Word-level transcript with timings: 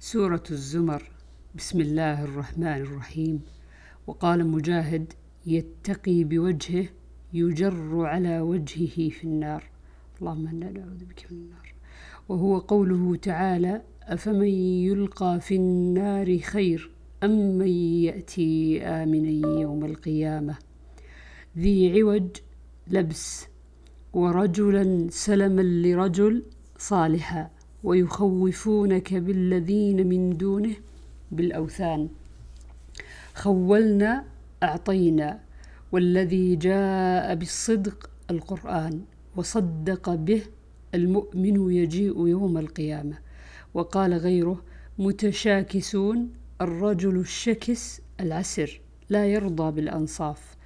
سورة 0.00 0.42
الزمر. 0.50 1.10
بسم 1.54 1.80
الله 1.80 2.24
الرحمن 2.24 2.66
الرحيم. 2.66 3.40
وقال 4.06 4.46
مجاهد 4.46 5.12
يتقي 5.46 6.24
بوجهه 6.24 6.88
يجر 7.32 8.06
على 8.06 8.40
وجهه 8.40 9.08
في 9.08 9.24
النار. 9.24 9.64
اللهم 10.20 10.46
إنا 10.46 10.70
نعوذ 10.70 11.04
بك 11.04 11.26
من 11.30 11.38
النار. 11.38 11.74
وهو 12.28 12.58
قوله 12.58 13.16
تعالى 13.16 13.82
أفمن 14.02 14.46
يلقى 14.86 15.40
في 15.40 15.56
النار 15.56 16.38
خير 16.38 16.90
أم 17.22 17.58
من 17.58 17.68
يأتي 18.06 18.82
آمنا 18.82 19.60
يوم 19.60 19.84
القيامة؟ 19.84 20.56
ذي 21.58 22.00
عوج 22.00 22.28
لبس. 22.88 23.46
ورجلا 24.12 25.06
سلما 25.10 25.62
لرجل 25.62 26.42
صالحا. 26.78 27.57
ويخوفونك 27.84 29.14
بالذين 29.14 30.06
من 30.06 30.36
دونه 30.36 30.74
بالأوثان. 31.30 32.08
خولنا 33.34 34.24
أعطينا. 34.62 35.40
والذي 35.92 36.56
جاء 36.56 37.34
بالصدق 37.34 38.10
القرآن 38.30 39.00
وصدق 39.36 40.14
به 40.14 40.42
المؤمن 40.94 41.70
يجيء 41.72 42.26
يوم 42.26 42.58
القيامة. 42.58 43.18
وقال 43.74 44.14
غيره 44.14 44.62
متشاكسون 44.98 46.30
الرجل 46.60 47.16
الشكس 47.16 48.00
العسر 48.20 48.80
لا 49.08 49.26
يرضى 49.26 49.72
بالأنصاف 49.72 50.56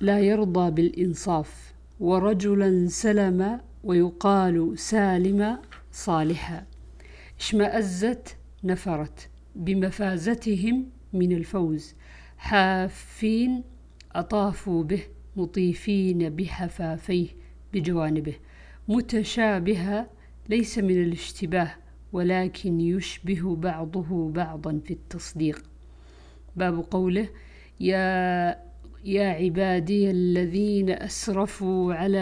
لا 0.00 0.18
يرضى 0.20 0.70
بالإنصاف. 0.70 1.74
ورجلا 2.00 2.88
سلم 2.88 3.60
ويقال 3.84 4.78
سالم 4.78 5.58
صالحا. 5.92 6.66
اشمأزت 7.38 8.36
نفرت 8.64 9.28
بمفازتهم 9.56 10.86
من 11.12 11.32
الفوز. 11.32 11.94
حافين 12.38 13.62
أطافوا 14.12 14.82
به 14.84 15.02
مطيفين 15.36 16.28
بحفافيه 16.28 17.28
بجوانبه. 17.72 18.34
متشابهة 18.88 20.10
ليس 20.48 20.78
من 20.78 21.02
الاشتباه 21.02 21.70
ولكن 22.12 22.80
يشبه 22.80 23.56
بعضه 23.56 24.30
بعضا 24.30 24.80
في 24.84 24.92
التصديق. 24.92 25.62
باب 26.56 26.84
قوله 26.90 27.28
يا 27.80 28.70
يا 29.04 29.28
عبادي 29.28 30.10
الذين 30.10 30.90
أسرفوا 30.90 31.94
على 31.94 32.18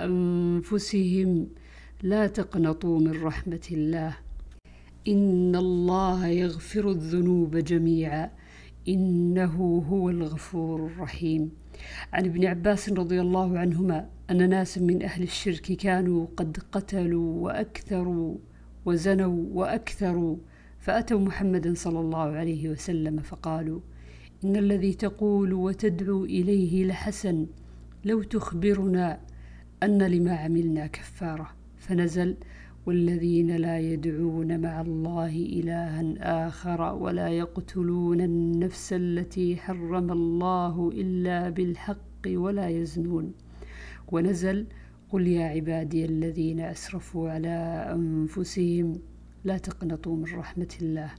أنفسهم 0.00 1.48
لا 2.02 2.26
تقنطوا 2.26 3.00
من 3.00 3.22
رحمة 3.22 3.68
الله. 3.72 4.16
إن 5.08 5.56
الله 5.56 6.26
يغفر 6.26 6.90
الذنوب 6.90 7.56
جميعا. 7.56 8.30
إنه 8.88 9.84
هو 9.88 10.10
الغفور 10.10 10.86
الرحيم. 10.86 11.50
عن 12.12 12.24
ابن 12.24 12.46
عباس 12.46 12.88
رضي 12.88 13.20
الله 13.20 13.58
عنهما 13.58 14.08
أن 14.30 14.48
ناسا 14.48 14.80
من 14.80 15.02
أهل 15.02 15.22
الشرك 15.22 15.72
كانوا 15.72 16.26
قد 16.36 16.58
قتلوا 16.72 17.44
وأكثروا 17.44 18.36
وزنوا 18.86 19.44
وأكثروا 19.52 20.36
فأتوا 20.78 21.20
محمدا 21.20 21.74
صلى 21.74 22.00
الله 22.00 22.18
عليه 22.18 22.68
وسلم 22.68 23.20
فقالوا 23.20 23.80
إن 24.44 24.56
الذي 24.56 24.94
تقول 24.94 25.52
وتدعو 25.52 26.24
إليه 26.24 26.84
لحسن 26.84 27.46
لو 28.04 28.22
تخبرنا 28.22 29.20
أن 29.82 30.02
لما 30.02 30.36
عملنا 30.36 30.86
كفارة. 30.86 31.58
فنزل 31.88 32.36
والذين 32.86 33.56
لا 33.56 33.78
يدعون 33.78 34.60
مع 34.60 34.80
الله 34.80 35.34
إلها 35.58 36.02
آخر 36.48 36.80
ولا 36.94 37.28
يقتلون 37.28 38.20
النفس 38.20 38.92
التي 38.92 39.56
حرم 39.56 40.12
الله 40.12 40.90
إلا 40.94 41.50
بالحق 41.50 42.24
ولا 42.26 42.68
يزنون. 42.68 43.32
ونزل 44.12 44.66
قل 45.10 45.26
يا 45.26 45.44
عبادي 45.44 46.04
الذين 46.04 46.60
أسرفوا 46.60 47.30
على 47.30 47.56
أنفسهم 47.96 48.88
لا 49.44 49.58
تقنطوا 49.58 50.16
من 50.16 50.24
رحمة 50.24 50.72
الله. 50.82 51.10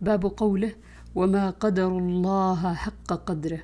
باب 0.00 0.22
قوله 0.26 0.72
وما 1.14 1.50
قدر 1.50 1.98
الله 1.98 2.74
حق 2.74 3.10
قدره. 3.28 3.60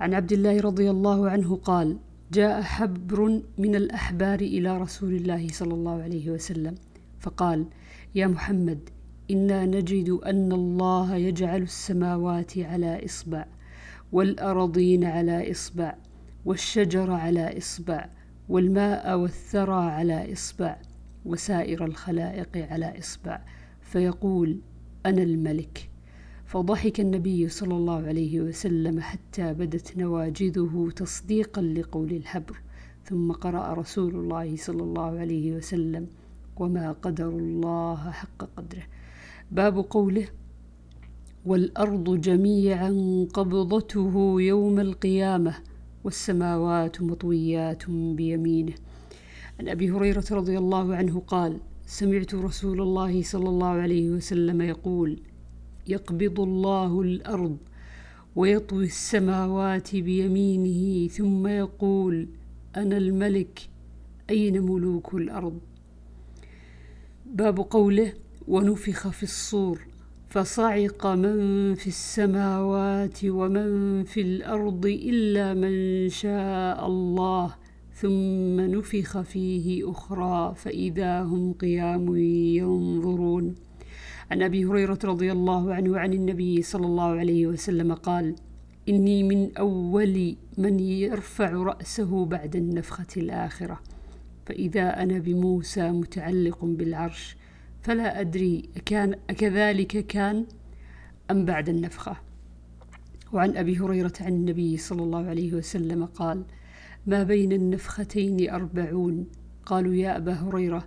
عن 0.00 0.14
عبد 0.14 0.32
الله 0.32 0.60
رضي 0.60 0.90
الله 0.90 1.30
عنه 1.30 1.56
قال 1.56 1.98
جاء 2.32 2.62
حبر 2.62 3.42
من 3.58 3.74
الأحبار 3.74 4.40
إلى 4.40 4.78
رسول 4.78 5.14
الله 5.14 5.48
صلى 5.48 5.74
الله 5.74 6.02
عليه 6.02 6.30
وسلم 6.30 6.74
فقال 7.20 7.66
يا 8.14 8.26
محمد 8.26 8.90
إنا 9.30 9.66
نجد 9.66 10.08
أن 10.10 10.52
الله 10.52 11.16
يجعل 11.16 11.62
السماوات 11.62 12.58
على 12.58 13.04
إصبع 13.04 13.46
والأراضين 14.12 15.04
على 15.04 15.50
إصبع 15.50 15.94
والشجر 16.44 17.10
على 17.10 17.58
إصبع 17.58 18.08
والماء 18.48 19.18
والثرى 19.18 19.90
على 19.90 20.32
إصبع 20.32 20.76
وسائر 21.24 21.84
الخلائق 21.84 22.72
على 22.72 22.98
إصبع 22.98 23.40
فيقول 23.80 24.60
أنا 25.06 25.22
الملك. 25.22 25.89
فضحك 26.50 27.00
النبي 27.00 27.48
صلى 27.48 27.74
الله 27.74 28.06
عليه 28.06 28.40
وسلم 28.40 29.00
حتى 29.00 29.54
بدت 29.54 29.98
نواجذه 29.98 30.90
تصديقا 30.96 31.62
لقول 31.62 32.10
الحبر. 32.12 32.56
ثم 33.04 33.32
قرأ 33.32 33.74
رسول 33.74 34.14
الله 34.14 34.56
صلى 34.56 34.82
الله 34.82 35.18
عليه 35.18 35.56
وسلم 35.56 36.06
وما 36.56 36.92
قدر 36.92 37.28
الله 37.28 38.10
حق 38.10 38.44
قدره. 38.56 38.82
باب 39.50 39.76
قوله 39.90 40.26
والأرض 41.46 42.20
جميعا 42.20 42.90
قبضته 43.34 44.40
يوم 44.40 44.80
القيامة 44.80 45.54
والسماوات 46.04 47.02
مطويات 47.02 47.90
بيمينه. 47.90 48.74
عن 49.60 49.68
أبي 49.68 49.90
هريرة 49.90 50.24
رضي 50.30 50.58
الله 50.58 50.94
عنه 50.94 51.22
قال 51.26 51.60
سمعت 51.86 52.34
رسول 52.34 52.80
الله 52.80 53.22
صلى 53.22 53.48
الله 53.48 53.66
عليه 53.66 54.10
وسلم 54.10 54.62
يقول 54.62 55.20
يقبض 55.86 56.40
الله 56.40 57.00
الأرض 57.00 57.56
ويطوي 58.36 58.84
السماوات 58.84 59.96
بيمينه 59.96 61.08
ثم 61.08 61.46
يقول 61.46 62.28
أنا 62.76 62.96
الملك 62.96 63.68
أين 64.30 64.62
ملوك 64.62 65.14
الأرض؟ 65.14 65.58
باب 67.26 67.58
قوله 67.58 68.12
ونفخ 68.48 69.08
في 69.08 69.22
الصور 69.22 69.80
فصعق 70.28 71.06
من 71.06 71.74
في 71.74 71.86
السماوات 71.86 73.18
ومن 73.24 74.04
في 74.04 74.20
الأرض 74.20 74.86
إلا 74.86 75.54
من 75.54 76.08
شاء 76.08 76.86
الله 76.86 77.54
ثم 77.94 78.60
نفخ 78.60 79.20
فيه 79.20 79.90
أخرى 79.90 80.54
فإذا 80.56 81.22
هم 81.22 81.52
قيام 81.52 82.16
ينظرون. 82.16 83.54
عن 84.30 84.42
أبي 84.42 84.64
هريرة 84.64 84.98
رضي 85.04 85.32
الله 85.32 85.74
عنه 85.74 85.98
عن 85.98 86.12
النبي 86.12 86.62
صلى 86.62 86.86
الله 86.86 87.04
عليه 87.04 87.46
وسلم 87.46 87.94
قال 87.94 88.34
إني 88.88 89.22
من 89.22 89.56
أول 89.56 90.36
من 90.58 90.80
يرفع 90.80 91.50
رأسه 91.50 92.24
بعد 92.24 92.56
النفخة 92.56 93.06
الآخرة. 93.16 93.80
فإذا 94.46 95.02
أنا 95.02 95.18
بموسى 95.18 95.90
متعلق 95.90 96.64
بالعرش 96.64 97.36
فلا 97.82 98.20
أدري 98.20 98.68
أكان 98.76 99.14
أكذلك 99.30 100.06
كان 100.06 100.46
أم 101.30 101.44
بعد 101.44 101.68
النفخة. 101.68 102.16
وعن 103.32 103.56
أبي 103.56 103.78
هريرة 103.78 104.12
عن 104.20 104.32
النبي 104.32 104.76
صلى 104.76 105.02
الله 105.02 105.26
عليه 105.26 105.54
وسلم 105.54 106.04
قال 106.04 106.44
ما 107.06 107.22
بين 107.22 107.52
النفختين 107.52 108.50
أربعون. 108.50 109.26
قالوا 109.66 109.94
يا 109.94 110.16
أبا 110.16 110.32
هريرة 110.32 110.84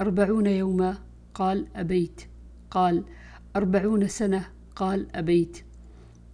أربعون 0.00 0.46
يوما. 0.46 0.98
قال 1.34 1.66
أبيت. 1.76 2.20
قال 2.70 3.04
أربعون 3.56 4.08
سنة 4.08 4.46
قال 4.76 5.16
أبيت. 5.16 5.58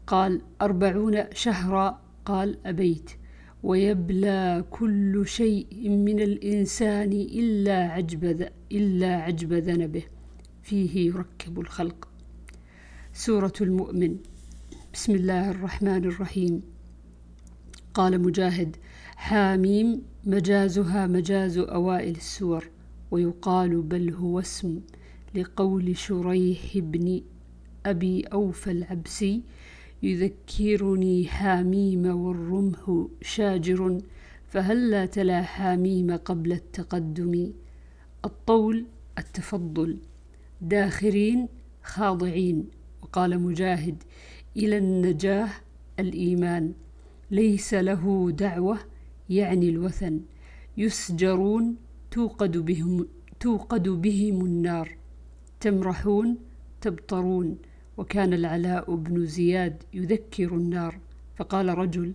قال 0.07 0.41
أربعون 0.63 1.25
شهرا 1.33 2.01
قال 2.25 2.59
أبيت. 2.67 3.11
ويبلى 3.63 4.65
كل 4.71 5.27
شيء 5.27 5.89
من 5.89 6.21
الإنسان 6.21 7.13
إلا 7.13 7.77
عجب 7.85 8.49
إلا 8.73 9.17
عجب 9.17 9.53
ذنبه. 9.53 10.03
فيه 10.63 11.07
يركب 11.07 11.61
الخلق. 11.61 12.09
سورة 13.13 13.53
المؤمن. 13.61 14.17
بسم 14.95 15.15
الله 15.15 15.51
الرحمن 15.51 16.05
الرحيم. 16.05 16.63
قال 17.95 18.23
مجاهد 18.23 18.77
حاميم 19.17 20.03
مجازها 20.25 21.07
مجاز 21.07 21.59
أوائل 21.59 22.17
السور. 22.17 22.71
ويقال 23.11 23.83
بل 23.83 24.15
هو 24.15 24.41
اسم. 24.41 24.81
لقول 25.35 25.97
شريح 25.97 26.79
بن 26.79 27.23
أبي 27.87 28.23
أوفى 28.23 28.71
العبسي 28.71 29.43
يذكرني 30.03 31.27
حاميم 31.27 32.07
والرمح 32.07 33.07
شاجر 33.23 34.01
فهلا 34.49 35.07
تلا 35.07 35.43
حاميم 35.43 36.17
قبل 36.17 36.53
التقدم؟ 36.53 37.53
الطول 38.25 38.87
التفضل. 39.19 39.99
داخرين 40.61 41.49
خاضعين. 41.83 42.69
وقال 43.03 43.39
مجاهد 43.43 44.03
إلى 44.57 44.79
النجاه 44.79 45.49
الإيمان. 46.01 46.73
ليس 47.31 47.75
له 47.75 48.31
دعوة 48.31 48.79
يعني 49.31 49.69
الوثن. 49.69 50.21
يسجرون 50.77 51.77
توقد 52.11 52.59
بهم, 52.59 53.09
توقد 53.41 53.89
بهم 53.89 54.45
النار. 54.45 55.04
تمرحون 55.65 56.29
تبطرون. 56.81 57.49
وكان 57.97 58.33
العلاء 58.33 58.95
بن 58.95 59.27
زياد 59.27 59.83
يذكر 59.95 60.51
النار. 60.55 60.99
فقال 61.37 61.79
رجل 61.79 62.13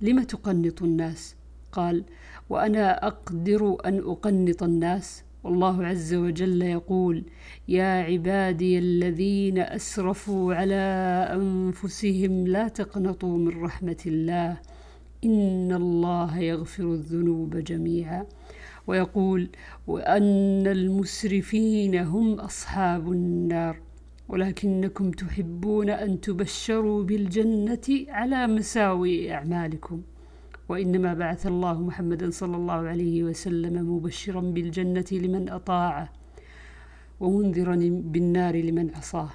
لم 0.00 0.22
تقنط 0.22 0.82
الناس؟ 0.82 1.36
قال 1.72 2.04
وأنا 2.50 3.06
أقدر 3.06 3.76
أن 3.86 3.98
أقنط 3.98 4.62
الناس؟ 4.62 5.24
والله 5.44 5.86
عز 5.86 6.14
وجل 6.14 6.62
يقول 6.62 7.24
يا 7.68 8.02
عبادي 8.02 8.78
الذين 8.78 9.58
أسرفوا 9.58 10.54
على 10.54 10.84
أنفسهم 11.38 12.46
لا 12.46 12.68
تقنطوا 12.68 13.38
من 13.38 13.62
رحمة 13.62 14.02
الله. 14.06 14.56
إن 15.24 15.72
الله 15.72 16.38
يغفر 16.38 16.92
الذنوب 16.92 17.56
جميعا. 17.56 18.26
ويقول 18.86 19.48
وأن 19.86 20.66
المسرفين 20.66 21.94
هم 21.94 22.40
أصحاب 22.40 23.12
النار 23.12 23.80
ولكنكم 24.28 25.10
تحبون 25.10 25.90
أن 25.90 26.20
تبشروا 26.20 27.02
بالجنة 27.04 28.06
على 28.08 28.46
مساوئ 28.46 29.32
أعمالكم. 29.32 30.02
وإنما 30.68 31.14
بعث 31.14 31.46
الله 31.46 31.80
محمدا 31.80 32.30
صلى 32.30 32.56
الله 32.56 32.74
عليه 32.74 33.24
وسلم 33.24 33.96
مبشرا 33.96 34.40
بالجنة 34.40 35.04
لمن 35.12 35.48
أطاعه 35.48 36.12
ومنذرا 37.20 37.76
بالنار 38.04 38.56
لمن 38.56 38.94
عصاه. 38.94 39.30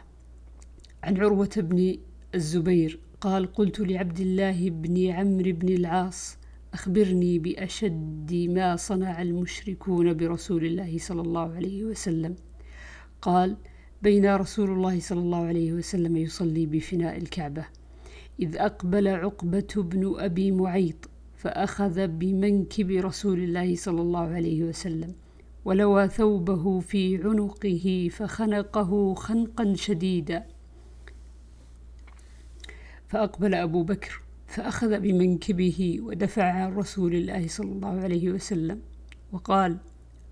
عن 1.04 1.18
عروة 1.18 1.50
بن 1.58 1.98
الزبير 2.36 3.00
قال 3.22 3.54
قلت 3.54 3.80
لعبد 3.80 4.20
الله 4.20 4.70
بن 4.70 5.10
عمرو 5.10 5.52
بن 5.52 5.70
العاص 5.70 6.39
أخبرني 6.74 7.40
بأشد 7.40 8.48
ما 8.50 8.76
صنع 8.76 9.22
المشركون 9.22 10.14
برسول 10.14 10.66
الله 10.66 10.98
صلى 10.98 11.22
الله 11.22 11.56
عليه 11.56 11.84
وسلم. 11.84 12.36
قال 13.22 13.58
بين 14.02 14.36
رسول 14.36 14.70
الله 14.70 15.00
صلى 15.00 15.20
الله 15.20 15.46
عليه 15.46 15.74
وسلم 15.74 16.18
يصلي 16.18 16.66
بفناء 16.66 17.18
الكعبة 17.18 17.66
إذ 18.40 18.58
أقبل 18.58 19.08
عقبة 19.08 19.68
بن 19.76 20.14
أبي 20.20 20.52
معيط 20.52 21.10
فأخذ 21.36 22.08
بمنكب 22.08 22.90
رسول 22.92 23.40
الله 23.40 23.76
صلى 23.76 24.02
الله 24.02 24.20
عليه 24.20 24.64
وسلم 24.64 25.16
ولوى 25.66 26.08
ثوبه 26.08 26.80
في 26.80 27.24
عنقه 27.24 28.10
فخنقه 28.12 29.14
خنقا 29.14 29.74
شديدا. 29.76 30.46
فأقبل 33.08 33.54
أبو 33.54 33.84
بكر 33.84 34.22
فأخذ 34.50 35.00
بمنكبه 35.00 35.98
ودفع 36.02 36.44
عن 36.44 36.74
رسول 36.74 37.16
الله 37.16 37.48
صلى 37.48 37.72
الله 37.72 38.02
عليه 38.02 38.30
وسلم 38.32 38.82
وقال 39.32 39.78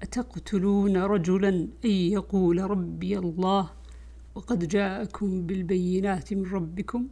أتقتلون 0.02 0.98
رجلا 0.98 1.50
أن 1.86 1.90
يقول 1.90 2.72
ربي 2.72 3.18
الله 3.18 3.70
وقد 4.36 4.68
جاءكم 4.68 5.46
بالبينات 5.48 6.34
من 6.34 6.46
ربكم؟ 6.52 7.08